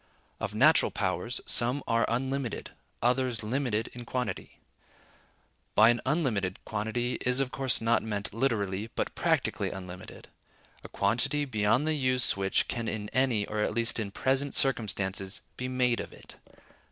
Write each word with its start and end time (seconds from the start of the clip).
Of 0.39 0.55
natural 0.55 0.89
powers, 0.89 1.41
some 1.45 1.83
are 1.87 2.07
unlimited, 2.09 2.71
others 3.03 3.43
limited 3.43 3.89
in 3.93 4.03
quantity. 4.03 4.57
By 5.75 5.89
an 5.91 6.01
unlimited 6.07 6.57
quantity 6.65 7.19
is 7.21 7.39
of 7.39 7.51
course 7.51 7.79
not 7.81 8.01
meant 8.01 8.33
literally, 8.33 8.89
but 8.95 9.13
practically 9.13 9.69
unlimited: 9.69 10.27
a 10.83 10.89
quantity 10.89 11.45
beyond 11.45 11.85
the 11.85 11.93
use 11.93 12.35
which 12.35 12.67
can 12.67 12.87
in 12.87 13.09
any, 13.09 13.45
or 13.45 13.59
at 13.59 13.75
least 13.75 13.99
in 13.99 14.09
present 14.09 14.55
circumstances, 14.55 15.41
be 15.55 15.67
made 15.67 15.99
of 15.99 16.11
it. 16.13 16.37